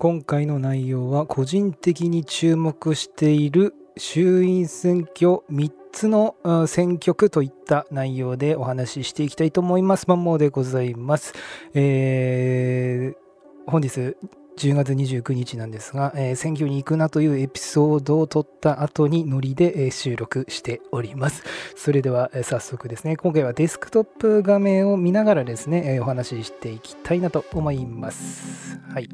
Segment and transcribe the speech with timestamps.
[0.00, 6.36] 今回の内容は個人的に注目している衆院選挙3つの
[6.66, 10.06] 選挙区といった内容でお話ししていきたいと思います。
[10.08, 11.34] マンモーでございます。
[11.74, 14.16] えー、本日
[14.56, 21.42] 10月29日なんですが、えー、選挙に行くなというエピソードを撮った後にノリで、収録しております。
[21.76, 28.78] それでは、早速ですね、今回はデスクトップ画面を見ながらですね、お話ししていきたいなと思います。
[28.94, 29.08] はい。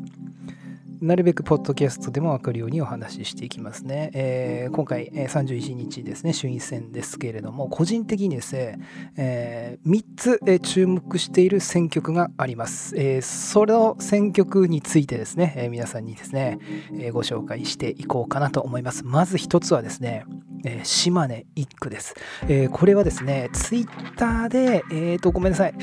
[1.00, 4.10] なるべくポッドキャストでも分かるようにお話ししていきますね。
[4.14, 8.78] えー、今回、えー、31日ですね、衆院選ですけれども、個人的にですね、
[9.16, 12.95] えー、3つ、え注目している選挙区があります。
[12.96, 16.59] えその選挙区についてですね、え皆さんにですね、
[16.98, 19.05] えご紹介していこうかなと思います。
[19.05, 20.24] まず1つはですね、
[20.66, 22.15] え島根1区です、
[22.48, 25.75] えこれはですね、ツイッターで、えっ、と、ごめんなさい。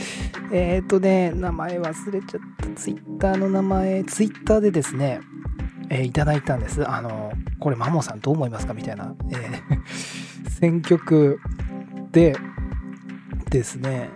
[0.52, 2.68] えっ、とね、名前忘れちゃった。
[2.76, 5.22] ツイッターの名前、ツイッターでですね、
[5.89, 6.88] え、いただいたんです。
[6.88, 9.61] あの、これマモさんどう思いますかみたいな、え、
[10.59, 11.39] 選曲
[12.11, 12.36] で
[13.50, 14.09] ですね、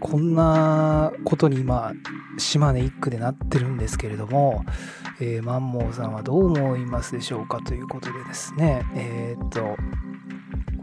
[0.00, 1.92] こんなことに今、
[2.38, 4.64] 島根1区でなってるんですけれども、
[5.20, 9.76] えー、マンモーさんはどう思いますでしょうかということでですね、えー、っと、こ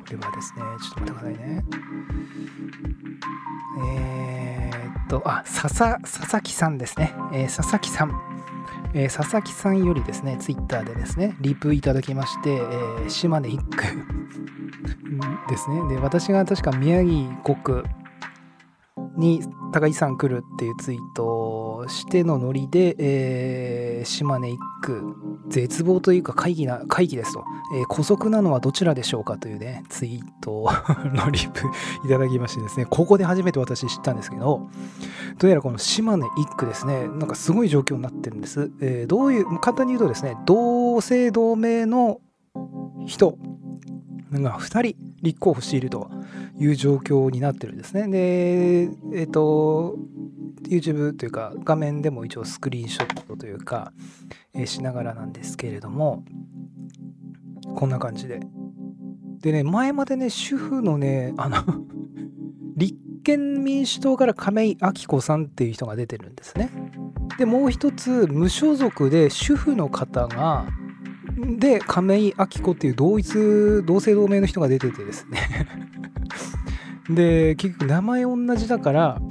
[0.10, 1.66] れはですね、ちょっと待ってくださいね。
[3.88, 7.14] えー、っと、あ、佐々木さんですね。
[7.34, 8.12] え佐々木さん。
[8.94, 12.62] え、佐々木さんよりですね、ツイッターでですね、リプいただきまして、
[13.06, 13.84] え、島根1区
[15.50, 15.88] ですね。
[15.90, 17.12] で、私が確か宮城
[17.44, 17.86] 5区
[19.18, 19.42] に
[19.74, 25.16] 高木さん来るっていうツイートをしてのノリで、えー、島根1区、
[25.48, 27.44] 絶望というか会議な、会議ですと、
[27.76, 30.70] えー、古速なのはどちらでしょうかというね、ツイート
[31.14, 31.62] のリプ
[32.06, 34.70] いただきましてですね、ここで初めて私知ったんですけど、
[35.38, 38.72] どうやらこの島根1区ですね、なんかすごい状況になってるんです。
[38.82, 42.20] えー、どういう、簡単に言うとですね、同姓同名の
[43.06, 43.38] 人
[44.40, 46.10] が2人立候補していると
[46.58, 48.08] いう状況になってるんですね。
[48.08, 48.82] で、
[49.20, 49.98] えっ、ー、と、
[50.68, 53.92] YouTube というか画面でも一応スクリーンショットというか、
[54.54, 56.24] えー、しながらなんですけれども、
[57.76, 58.40] こんな感じで。
[59.42, 61.58] でね、前までね、主婦のね、あの
[62.78, 66.70] 立憲民主党から亀井明子さんっていう人が出てるんですね。
[67.38, 70.68] で、もう一つ、無所属で主婦の方が、
[71.42, 73.34] で、亀井明子っていう同一、
[73.84, 75.68] 同姓同名の人が出ててですね。
[77.10, 79.22] で、結局名前同じだから、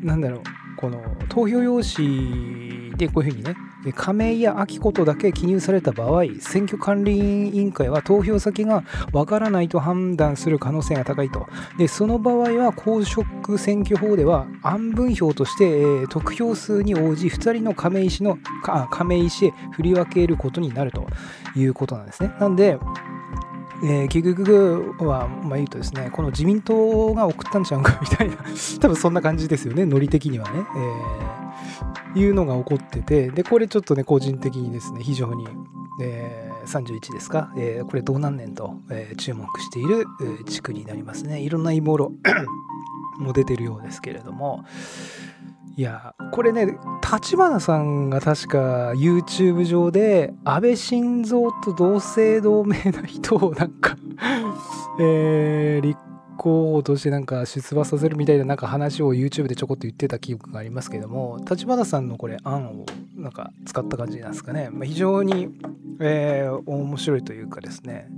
[0.00, 0.40] なんだろう、
[0.76, 3.54] この投票用紙でこういうふうにね、
[3.92, 11.46] 亀井や明子とだけ記入された場合、選挙管理委員会は投票先がわからないと判断する可能性が高いと。
[11.78, 18.38] で、その場合は公職選挙法では案分票として、えー、得票数に応じ2人の亀井氏の
[18.90, 21.06] 亀井氏へ振り分けることになると
[21.54, 22.32] いうことなんですね。
[22.40, 22.78] なんで、
[23.82, 28.36] えー、結局は、まあ、言うとですね、この自民党が送ったんちゃうかみたいな、
[28.80, 30.66] 多分そんな感じですよね、ノリ的にはね。
[32.14, 35.46] えー、いうのが起こってて、で、これちょっとね、個人的にですね、非常に、
[36.00, 40.06] えー、31ですか、えー、これどうなんねんと、えー、注目している、
[40.46, 41.40] 地区になりますね。
[41.40, 42.16] いろんな陰謀論
[43.18, 44.64] も出てるようですけれども、
[45.78, 53.94] いや、これね、立花さんが確か YouTube 上で、安倍晋三と同姓同名な人をなんか
[54.98, 56.00] えー、立
[56.38, 64.70] 候補としてなんか出馬させるみたいななんか話を YouTube でちょこっと言ってた記憶がありますけども、立花さんのこれ案をなんか使った感じなんですかね。
[64.72, 65.50] まあ、非常に、
[66.00, 68.08] えー、面白いというかですね、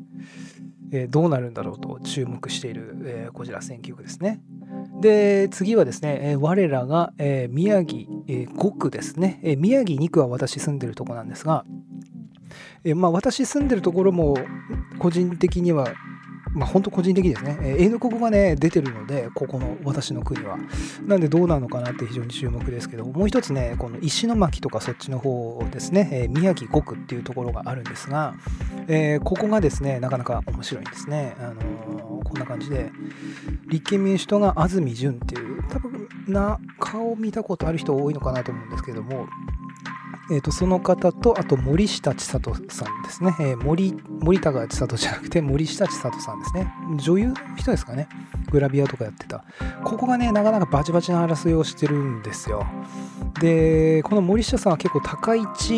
[0.93, 4.41] えー、どうなるんだろうと注目している、え、こちら選挙区ですね。
[5.01, 9.59] で、次はですね、えー、我らが、えー、宮城、えー、5区ですね、えー。
[9.59, 11.65] 宮城2区は私住んでるとこなんですが、
[12.85, 14.37] えー、まあ私住んでるところも
[14.99, 15.93] 個人的には
[16.59, 17.59] まあ、本当個人的ですね。
[17.61, 20.59] えー、N 国がね、出てるので、ここの私の国は。
[21.07, 28.35] なんでどうなのかなって非常に注目ですけど、もう一つね、この石巻とかそっちの方ですね、えー、宮城5区っていうところがあるんですが、
[28.89, 31.37] えー、ここがですね、なかなか面白いんですね。
[31.39, 31.98] あのー、
[32.29, 32.91] こんな感じで、
[33.69, 39.27] 立憲民主党が安住淳っていう、多分な、顔見たことある人多いのかなと思うんですけども、
[40.31, 43.35] えーと、その方と、あと森下千里さんですね。
[43.41, 46.71] えー、森森高千里じゃなくて森下千里さんですね。
[46.97, 48.09] 女優の人ですかね。
[48.51, 49.45] グラビアとかやってた。
[49.85, 52.67] ここがね、なかなかバチバチな争いをしてるんですよ。
[53.41, 55.75] で、この森下さんは結構高い位置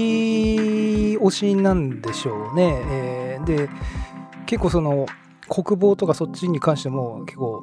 [1.18, 2.82] 推しなんでしょうね。
[2.90, 3.68] えー、で、
[4.46, 5.06] 結構その
[5.48, 7.62] 国防とかそっちに関しても結構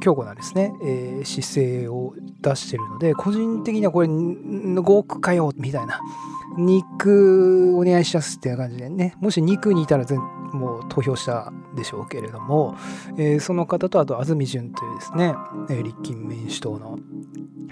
[0.00, 6.00] 強固なですね、えー、姿勢を出してるので個人的にはこれ5億かよみたいな。
[6.56, 9.14] 肉お願いしますっていう感じでね。
[9.20, 12.74] もし肉にいたら全もう投票したでしょうけれども、
[13.16, 15.34] えー、その方とあと安住淳というですね、
[15.70, 16.98] えー、立憲民主党の。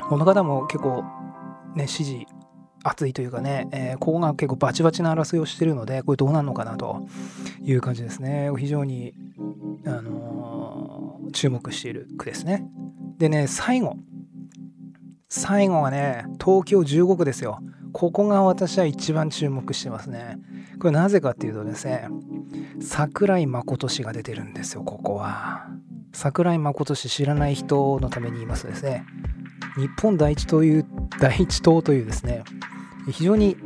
[0.09, 1.03] この方も結構
[1.75, 2.27] ね支持
[2.89, 7.07] 熱いというかね、えー、ここが結構バチバチな争いをしてるのでこれどうなるのかなと
[7.63, 8.51] いう感じですね。
[8.57, 9.15] 非常に
[9.87, 12.67] あのー、注目している句ですね。
[13.19, 13.97] でね最後。
[15.29, 17.61] 最後はね東京15区ですよ。
[17.93, 20.39] ここが私は一番注目してますね。
[20.79, 22.09] これなぜかっていうとですね
[22.81, 25.67] 桜井誠氏が出てるんですよここは。
[26.13, 29.05] 桜井誠氏知らない人のために言いますとですね
[29.77, 30.87] 日本第一という
[31.21, 32.43] 第一党というですね
[33.11, 33.57] 非常に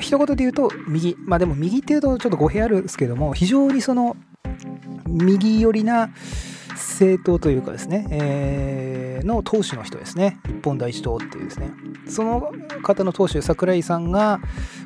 [0.00, 4.16] 一言で言うと右まあでも右っていうとちょっと語弊あるんですけども非常にその
[5.06, 6.10] 右寄りな
[6.74, 10.38] 政党というかですね、えー、の党首の人ですね。
[10.46, 11.70] 日本第一党っていうですね。
[12.08, 12.52] その
[12.82, 14.40] 方の党首桜井さんが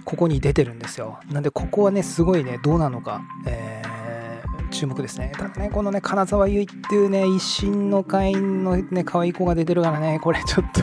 [0.04, 1.19] ここに出てるんですよ。
[1.31, 5.32] なんでここはねすごいねどうなのか、えー、注目ですね。
[5.34, 10.82] ただねこのね金沢結衣っていうね維新の会員のね可愛い子が出てるからねこれちょっと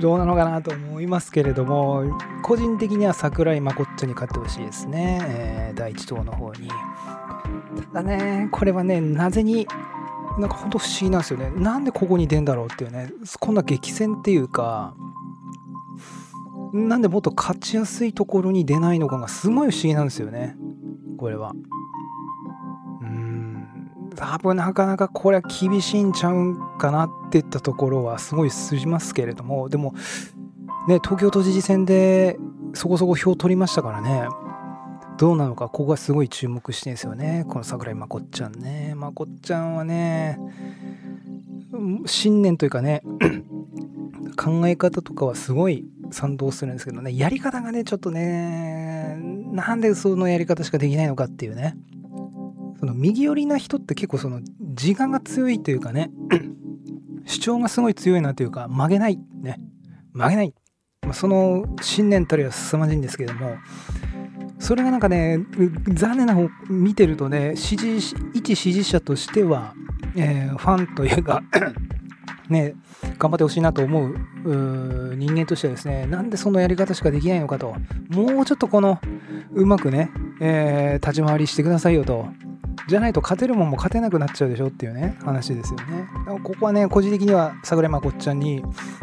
[0.00, 6.68] どうなのかなと思いますけれども個人的には桜井誠に勝ってほしいですね、えー、第一党の方に。
[7.92, 9.66] ただねこれはねなぜに
[10.38, 11.50] なんかほんと不思議なんですよね。
[11.50, 14.94] なんでここに出んだろうっていうねこんな激戦っていうか
[16.72, 20.56] なんでもっと勝ちやすいところに出ないのかがすごい不思議なんですよね。
[21.18, 21.52] これは。
[24.14, 29.94] 多分なかなかこれは厳しいんちゃうんかなっていったところはすごいすじますけれどもでも
[30.88, 32.38] ね東京都知事選で
[32.74, 34.28] そこそこ票を取りましたからね。
[35.16, 37.44] どうなのかここがすごい注目してんですよね。
[37.48, 38.94] この桜井まこっちゃんね。
[38.96, 40.38] まこっちゃんはね
[42.06, 43.02] 信念というかね
[44.36, 47.16] 考え方とかはすごい賛同するんですけどね。
[47.16, 49.16] やり方がねちょっとね
[49.52, 51.76] なんでそのやり方しかできないのかっていうね。
[52.84, 56.10] その右寄りな人って結構その自我が強いというかね
[57.24, 59.58] 主張がすごい強いなというか曲げないね。
[60.12, 60.54] 曲げない、
[61.00, 63.56] まあ、その信念たりは凄まじいんですけども
[64.58, 65.38] それがなんかね
[65.94, 67.96] 残念な方見てるとね支持
[68.34, 69.72] 一支持者としては、
[70.14, 71.42] えー、ファンというか
[72.50, 72.74] ね
[73.18, 74.14] 頑張ってほしいなと思う
[75.16, 77.74] 人間としてはですねなんでそのやり方しかできないのかと。
[78.10, 79.00] もうちょっとこの
[79.54, 80.10] うまくね、
[80.42, 82.28] えー、立ち回りしてくださいよと
[82.88, 86.06] じゃないと勝てるもんも勝てなくなっちゃうでしょっていうね話ですよね。
[86.42, 88.62] ここはね個人的には桜井まこっちゃんに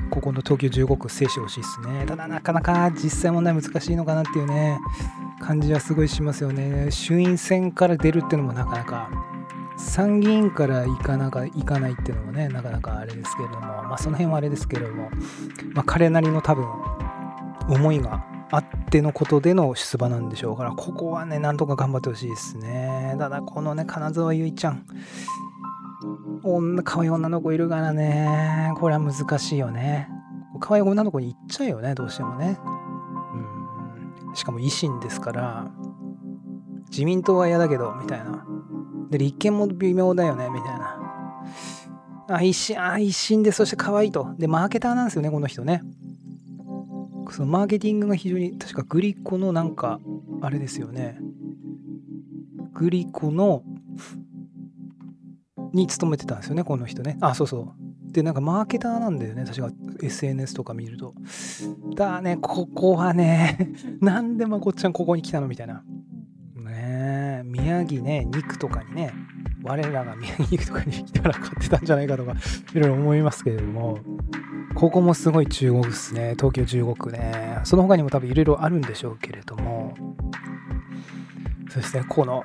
[0.09, 2.05] ここの東京15区制してほしいですね。
[2.05, 4.79] ただなかなか実際問題難しいのかなっていうね
[5.39, 6.91] 感じはすごいしますよね。
[6.91, 9.09] 衆院選から出るっていうのもなかなか
[9.77, 15.09] 参議院から行かなか行かないっていうのもねなかなかあれですけれどもまあその辺はあれですけれども、
[15.73, 16.65] まあ、彼なりの多分
[17.67, 23.15] 思いがあってのことでの出馬なんでしょうから、ここはね、なんとか頑張ってほしいですね。
[23.17, 24.85] ただ、このね、金沢ゆいちゃん、
[26.43, 30.09] 女、可愛い女の子いるからね、これは難しいよね。
[30.59, 32.59] 可愛い女の子に行っちゃうよね、どうしてもね。
[34.27, 34.35] うん。
[34.35, 35.71] しかも維新ですから、
[36.89, 38.45] 自民党は嫌だけど、みたいな。
[39.09, 40.97] で、立憲も微妙だよね、みたいな。
[42.27, 44.33] あ、維新、あ、維新で、そして可愛いと。
[44.37, 45.83] で、マーケターなんですよね、この人ね。
[47.31, 49.99] そのマーケティングが非常に確かグリコのなんか
[50.41, 51.17] あれですよね。
[52.73, 53.63] グリコの
[55.73, 57.17] に勤めてたんですよねこの人ね。
[57.21, 57.73] あそうそ
[58.09, 58.11] う。
[58.11, 59.71] でなんかマーケターなんだよね確か
[60.01, 61.13] SNS とか見ると。
[61.95, 65.83] だねここはね なんでまこっちゃんここに来たのみたいな。
[66.55, 69.13] ねえ宮城ね肉とかにね。
[69.63, 72.33] 我らが宮城とかに来たら買ってたんじゃないかとか
[72.73, 73.99] いろいろ思いますけれども
[74.73, 76.35] ここもすごい中国ですね。
[76.37, 77.59] 東京中国ね。
[77.63, 79.93] その他にも多分いろいろあるんでしょうけれども。
[81.69, 82.43] そしてこの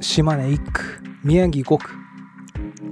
[0.00, 0.82] 島根1区、
[1.24, 1.90] 宮城5区、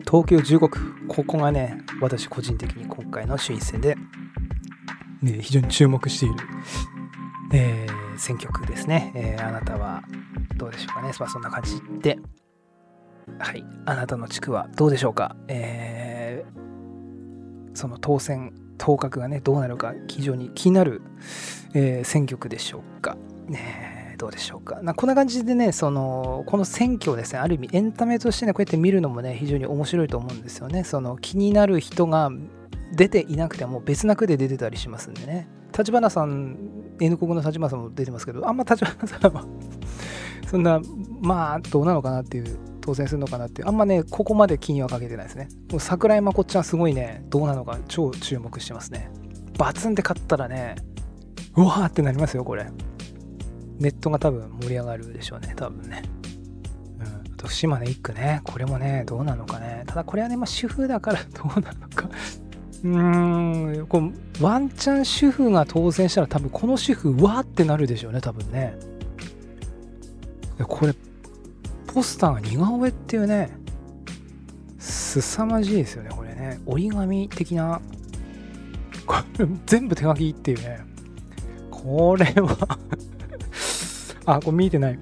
[0.08, 0.94] 東京15区。
[1.08, 3.96] ここがね、私個人的に今回の衆院選で、
[5.22, 6.34] ね、非常に注目している、
[7.52, 10.02] えー、選挙区ですね、えー、あなたは
[10.56, 11.12] どうでしょうかね。
[11.18, 12.18] まあ、そんな感じで、
[13.38, 13.64] はい。
[13.84, 15.36] あなたの地区はどうでしょうか？
[15.48, 21.02] えー、その当選当確がね、どうなるか非常に気になる、
[21.74, 23.16] えー、選挙区でしょうか？
[23.48, 24.80] ねどうでしょうか？
[24.82, 30.84] なこんな感じでね、その、この選挙をですね、ある意味エンタメとしてね、こうやって見るのもね、非常に面白いと思うんですよね。
[30.84, 32.30] その気になる人が
[32.94, 35.48] 出ていなくても別な区で出てたりしますんでね。
[35.76, 36.56] 立花さん、
[36.98, 39.44] N 国の立花さんも出てますけど、あんま立花さんは
[40.48, 40.80] そんな、
[41.20, 45.48] まあ、どうなのかなっていう当選するのかなってあんまねここまで気にはかけてないですね。
[45.70, 49.10] もう桜井真子ちゃんすごいねどうなのか超注目してますね。
[49.58, 50.76] バツンって勝ったらね
[51.56, 52.70] うわーってなりますよこれ。
[53.78, 56.02] ネットが多分盛り上がるでしょうね多分ね。
[57.00, 58.40] うんあと島根1区ね。
[58.44, 59.82] これもねどうなのかね。
[59.86, 62.08] ただこれはねまあ主婦だから どうなのか。
[62.84, 68.78] うーんこうワンチャン主婦が当選したら多分この主婦わーってなるでしょうね多分ね。
[70.68, 70.94] これ
[71.96, 73.56] ポスターが似顔絵っていうね
[74.78, 76.60] 凄まじいですよねこれね。
[76.66, 77.80] 折り紙的な
[79.06, 80.80] これ 全部手書きっていうね。
[81.70, 82.78] これは
[84.26, 84.98] あこれ見えてない。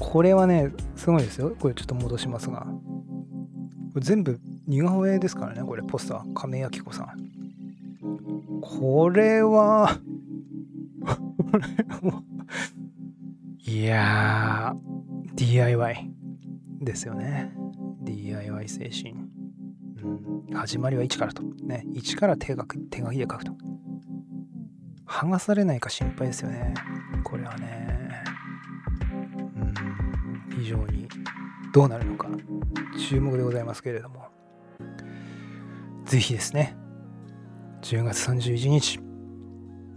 [0.00, 1.54] これはねすごいですよ。
[1.56, 2.66] これちょっと戻しますが。
[3.96, 6.32] 全部似顔絵ですからねこれポスター。
[6.34, 8.60] 亀井明子さん。
[8.60, 9.96] これは
[11.06, 12.22] これは
[13.64, 14.89] いやー。
[15.40, 16.10] DIY
[16.82, 17.50] ですよね。
[18.02, 19.14] DIY 精神、
[20.02, 21.42] うん、始まりは1からと。
[21.42, 21.86] ね。
[21.94, 22.56] 1から手書
[22.90, 23.52] 手書きで書くと。
[25.06, 26.74] 剥がされないか心配ですよね。
[27.24, 28.22] これはね。
[29.56, 30.62] うん。
[30.62, 31.08] 非常に。
[31.72, 32.28] どうなるのか。
[32.98, 34.26] 注目でございますけれども。
[36.04, 36.76] ぜひですね。
[37.80, 39.00] 10月31日。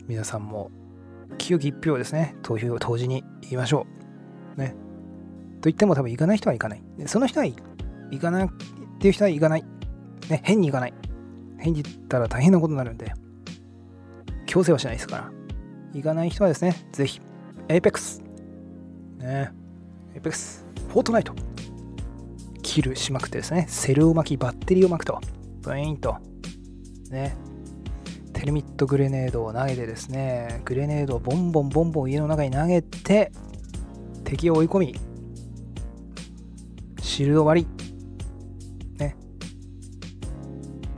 [0.07, 0.71] 皆さんも
[1.37, 2.33] 清き一票ですね。
[2.43, 3.85] 投票を当時に言いましょ
[4.55, 4.59] う。
[4.61, 4.77] ね。
[5.63, 6.83] と言っても多分行かない人は行かない。
[7.05, 7.55] その人は行
[8.19, 8.49] かないっ
[8.99, 9.63] ていう人は行かない。
[10.29, 10.93] ね変に行かない。
[11.57, 13.13] 変に行ったら大変なことになるんで。
[14.45, 15.31] 強制はしないですから。
[15.93, 17.21] 行かない人はですねぜひ
[17.69, 18.23] APEX
[19.19, 19.53] ね
[20.15, 21.33] APEX フォートナイト。
[22.61, 25.21] キルしまくってですねセルを巻きバッテリーを巻くと。
[25.61, 26.17] ブイーンと。
[27.09, 27.37] ね。
[28.33, 33.31] テルミットグレネードを投げてですねグレネードをボンボンボンボン家の中に投げて
[34.25, 35.12] 敵を追い込み
[37.13, 38.97] シールド割り。
[38.97, 39.15] ね。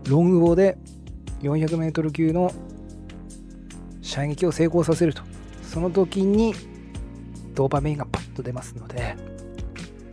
[0.08, 0.78] ロングボウで
[1.42, 2.54] 400m 級の
[4.02, 5.24] 射撃を成功させると。
[5.62, 6.56] その時に
[7.54, 9.18] ドーパミンがパッと出ますので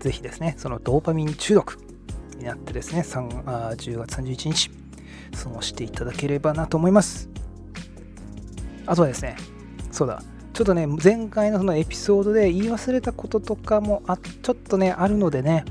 [0.01, 1.79] ぜひですねそのドーパミン中毒
[2.37, 4.71] になってですね3あ10月31日
[5.41, 7.31] 過ごしていただければなと思います。
[8.87, 9.37] あとはですね
[9.93, 10.21] そうだ。
[10.53, 15.65] ちょっとね前回のそのエピソードで言い忘れたこととかもあちょっとねあるのでね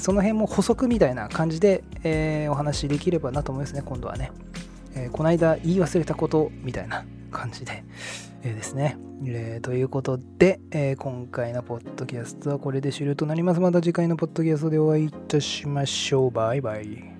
[0.00, 4.32] その辺も補足みたいな感じで、えー、お話しできればなと思いますね今度はね、
[4.94, 7.84] えー、この間言い忘れたことみたいな感じで、
[8.42, 13.60] えー、ですね、えー、ということで、えー、今回のポッドキャストはこれで終了となります。
[13.60, 16.30] また次回のポッドキャストでお会いいたしましょう。
[16.30, 17.13] バイバイ。